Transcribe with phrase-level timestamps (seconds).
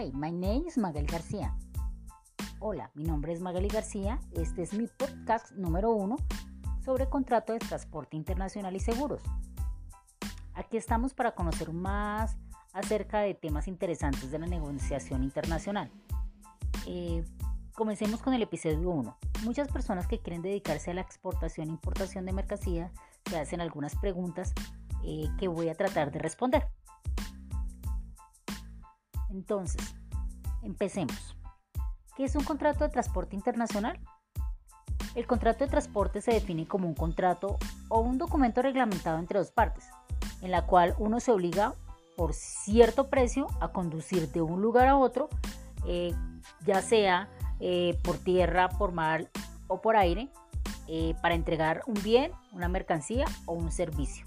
[0.00, 1.54] Hi, my name is Magali García.
[2.58, 4.18] Hola, mi nombre es Magali García.
[4.32, 6.16] Este es mi podcast número uno
[6.82, 9.22] sobre contrato de transporte internacional y seguros.
[10.54, 12.38] Aquí estamos para conocer más
[12.72, 15.90] acerca de temas interesantes de la negociación internacional.
[16.86, 17.22] Eh,
[17.74, 19.18] comencemos con el episodio 1.
[19.44, 22.90] Muchas personas que quieren dedicarse a la exportación e importación de mercancía
[23.28, 24.54] se hacen algunas preguntas
[25.04, 26.68] eh, que voy a tratar de responder.
[29.40, 29.96] Entonces,
[30.62, 31.34] empecemos.
[32.14, 33.98] ¿Qué es un contrato de transporte internacional?
[35.14, 37.56] El contrato de transporte se define como un contrato
[37.88, 39.88] o un documento reglamentado entre dos partes,
[40.42, 41.74] en la cual uno se obliga
[42.18, 45.30] por cierto precio a conducir de un lugar a otro,
[45.86, 46.12] eh,
[46.66, 49.30] ya sea eh, por tierra, por mar
[49.68, 50.28] o por aire,
[50.86, 54.26] eh, para entregar un bien, una mercancía o un servicio.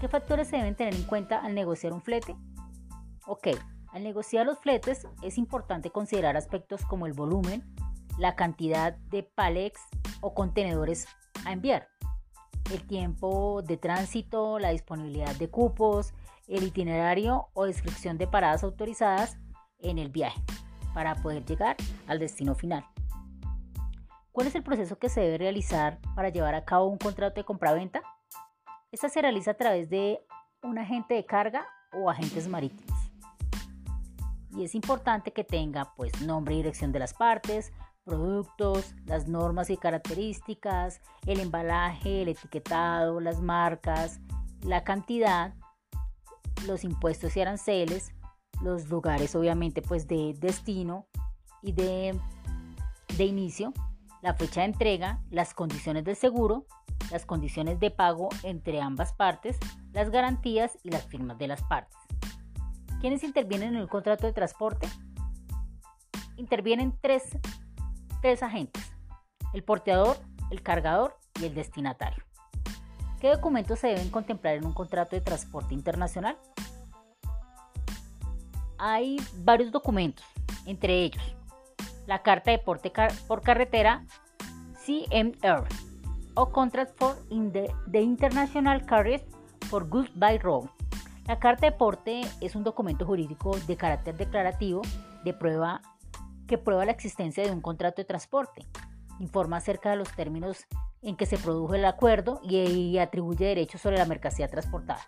[0.00, 2.34] ¿Qué factores se deben tener en cuenta al negociar un flete?
[3.26, 3.48] Ok,
[3.88, 7.64] al negociar los fletes es importante considerar aspectos como el volumen,
[8.18, 9.80] la cantidad de palex
[10.20, 11.06] o contenedores
[11.46, 11.88] a enviar,
[12.70, 16.12] el tiempo de tránsito, la disponibilidad de cupos,
[16.48, 19.38] el itinerario o descripción de paradas autorizadas
[19.78, 20.42] en el viaje
[20.92, 22.84] para poder llegar al destino final.
[24.32, 27.44] ¿Cuál es el proceso que se debe realizar para llevar a cabo un contrato de
[27.44, 28.02] compraventa?
[28.92, 30.20] Esta se realiza a través de
[30.62, 32.93] un agente de carga o agentes marítimos
[34.56, 37.72] y es importante que tenga pues nombre y dirección de las partes,
[38.04, 44.20] productos, las normas y características, el embalaje, el etiquetado, las marcas,
[44.62, 45.54] la cantidad,
[46.66, 48.12] los impuestos y aranceles,
[48.62, 51.06] los lugares obviamente pues de destino
[51.62, 52.18] y de,
[53.16, 53.72] de inicio,
[54.22, 56.66] la fecha de entrega, las condiciones del seguro,
[57.10, 59.58] las condiciones de pago entre ambas partes,
[59.92, 62.03] las garantías y las firmas de las partes.
[63.00, 64.88] ¿Quiénes intervienen en el contrato de transporte?
[66.36, 67.22] Intervienen tres,
[68.20, 68.82] tres agentes,
[69.52, 70.16] el porteador,
[70.50, 72.24] el cargador y el destinatario.
[73.20, 76.36] ¿Qué documentos se deben contemplar en un contrato de transporte internacional?
[78.78, 80.24] Hay varios documentos,
[80.66, 81.36] entre ellos
[82.06, 82.92] la carta de porte
[83.26, 84.04] por carretera
[84.84, 85.66] CMR
[86.34, 87.16] o Contract for
[87.52, 89.22] the, International Carriers
[89.70, 90.68] for Goods by Road
[91.26, 94.82] la carta de porte es un documento jurídico de carácter declarativo
[95.24, 95.80] de prueba
[96.46, 98.66] que prueba la existencia de un contrato de transporte.
[99.20, 100.66] Informa acerca de los términos
[101.00, 105.00] en que se produjo el acuerdo y, atribuye derechos sobre la mercancía transportada.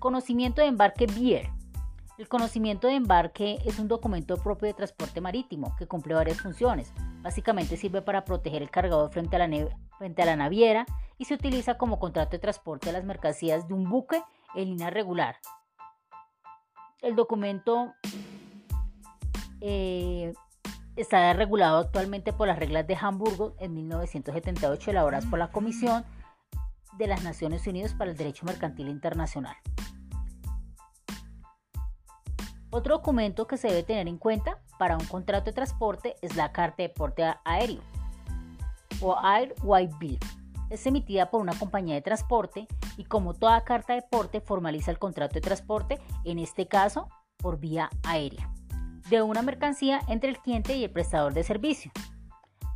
[0.00, 1.50] Conocimiento de embarque BIER.
[2.16, 6.92] El conocimiento de embarque es un documento propio de transporte marítimo que cumple varias funciones.
[7.22, 10.86] Básicamente sirve para proteger el cargador frente a la, naviera
[11.18, 14.22] y se utiliza como contrato de transporte de las mercancías de un buque
[14.54, 15.38] en línea regular.
[17.02, 17.92] El documento
[19.60, 20.32] eh,
[20.94, 26.04] está regulado actualmente por las reglas de Hamburgo en 1978 elaboradas por la Comisión
[26.96, 29.56] de las Naciones Unidas para el Derecho Mercantil Internacional.
[32.76, 36.50] Otro documento que se debe tener en cuenta para un contrato de transporte es la
[36.50, 37.80] Carta de Porte Aéreo
[39.00, 40.18] o Air White Bill
[40.70, 44.98] es emitida por una compañía de transporte y como toda carta de porte formaliza el
[44.98, 48.50] contrato de transporte, en este caso por vía aérea,
[49.08, 51.92] de una mercancía entre el cliente y el prestador de servicio.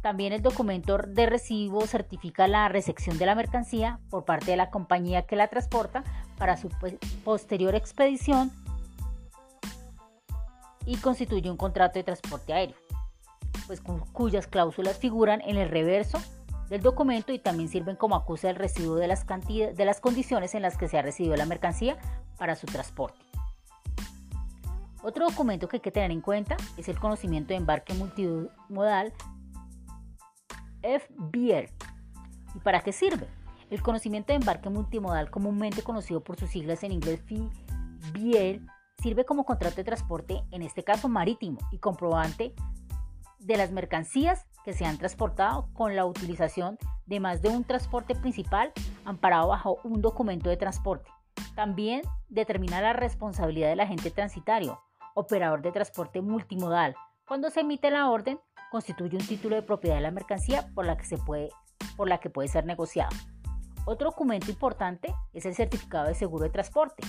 [0.01, 4.71] También el documento de recibo certifica la recepción de la mercancía por parte de la
[4.71, 6.05] compañía que la transporta
[6.39, 6.69] para su
[7.25, 8.53] posterior expedición
[10.89, 12.77] y constituye un contrato de transporte aéreo,
[13.67, 16.19] pues cuyas cláusulas figuran en el reverso
[16.71, 20.63] del documento y también sirven como acusa del recibo de las, de las condiciones en
[20.63, 21.99] las que se ha recibido la mercancía
[22.39, 23.19] para su transporte.
[25.03, 29.13] Otro documento que hay que tener en cuenta es el conocimiento de embarque multimodal
[30.83, 31.69] FBL.
[32.55, 33.29] ¿Y para qué sirve?
[33.69, 39.45] El conocimiento de embarque multimodal, comúnmente conocido por sus siglas en inglés FBL, sirve como
[39.45, 42.55] contrato de transporte, en este caso marítimo, y comprobante
[43.39, 48.15] de las mercancías que se han transportado con la utilización de más de un transporte
[48.15, 48.73] principal
[49.05, 51.11] amparado bajo un documento de transporte.
[51.55, 54.81] También determina la responsabilidad del agente transitario,
[55.15, 56.95] operador de transporte multimodal.
[57.27, 58.41] Cuando se emite la orden,
[58.71, 61.51] constituye un título de propiedad de la mercancía por la que, se puede,
[61.97, 63.15] por la que puede ser negociado.
[63.87, 67.03] Otro documento importante es el certificado de seguro de transporte.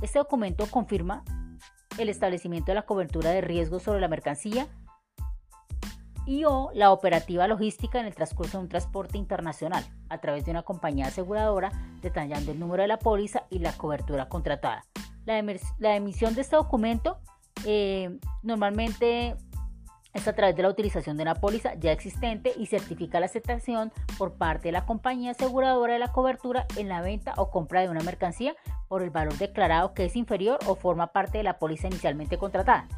[0.00, 1.24] Este documento confirma
[1.98, 4.66] el establecimiento de la cobertura de riesgos sobre la mercancía
[6.26, 10.50] y o la operativa logística en el transcurso de un transporte internacional a través de
[10.50, 11.70] una compañía aseguradora
[12.02, 14.84] detallando el número de la póliza y la cobertura contratada.
[15.24, 17.18] La, emisión de este documento
[17.64, 19.36] eh, normalmente
[20.16, 23.92] es a través de la utilización de una póliza ya existente y certifica la aceptación
[24.18, 27.90] por parte de la compañía aseguradora de la cobertura en la venta o compra de
[27.90, 28.56] una mercancía
[28.88, 32.88] por el valor declarado que es inferior o forma parte de la póliza inicialmente contratada.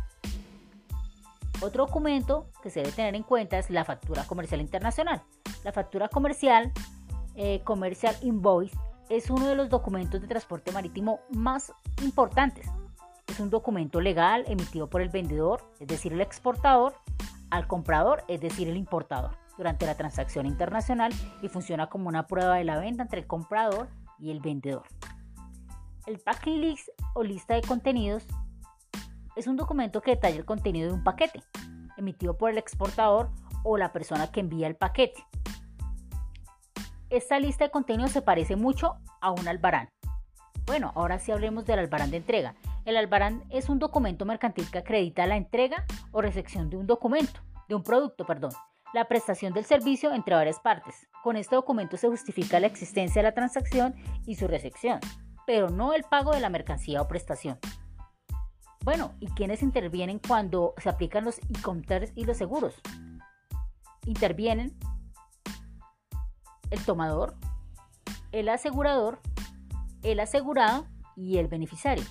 [1.61, 5.23] Otro documento que se debe tener en cuenta es la factura comercial internacional.
[5.65, 6.73] La factura comercial,
[7.35, 8.77] eh, Commercial Invoice,
[9.09, 11.73] es uno de los documentos de transporte marítimo más
[12.03, 12.69] importantes.
[13.39, 16.95] Un documento legal emitido por el vendedor, es decir, el exportador,
[17.51, 22.57] al comprador, es decir, el importador, durante la transacción internacional y funciona como una prueba
[22.57, 23.89] de la venta entre el comprador
[24.19, 24.83] y el vendedor.
[26.07, 28.27] El packing list o lista de contenidos
[29.37, 31.41] es un documento que detalla el contenido de un paquete,
[31.97, 33.31] emitido por el exportador
[33.63, 35.25] o la persona que envía el paquete.
[37.09, 39.89] Esta lista de contenidos se parece mucho a un albarán.
[40.67, 42.55] Bueno, ahora sí hablemos del albarán de entrega.
[42.89, 47.43] El albarán es un documento mercantil que acredita la entrega o recepción de un documento,
[47.69, 48.51] de un producto, perdón,
[48.95, 51.07] la prestación del servicio entre varias partes.
[51.23, 53.95] Con este documento se justifica la existencia de la transacción
[54.25, 55.01] y su recepción,
[55.47, 57.59] pero no el pago de la mercancía o prestación.
[58.87, 62.81] Bueno, ¿y quiénes intervienen cuando se aplican los e y los seguros?
[64.07, 64.75] Intervienen
[66.71, 67.35] el tomador,
[68.33, 69.21] el asegurador,
[70.03, 70.87] el asegurado
[71.17, 72.05] y el beneficiario.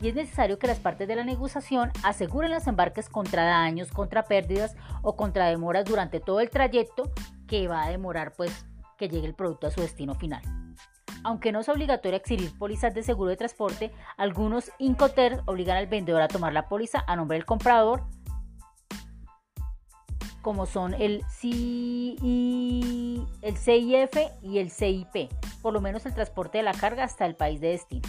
[0.00, 4.24] Y es necesario que las partes de la negociación aseguren los embarques contra daños, contra
[4.24, 7.10] pérdidas o contra demoras durante todo el trayecto
[7.46, 8.66] que va a demorar pues
[8.98, 10.42] que llegue el producto a su destino final.
[11.22, 16.20] Aunque no es obligatorio adquirir pólizas de seguro de transporte, algunos Incoterms obligan al vendedor
[16.20, 18.04] a tomar la póliza a nombre del comprador,
[20.42, 21.24] como son el,
[23.42, 25.32] el CIF y el CIP,
[25.62, 28.06] por lo menos el transporte de la carga hasta el país de destino.